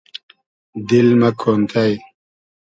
دیل 0.87 1.09
مۂ 1.19 1.29
کۉنتݷ 1.41 1.91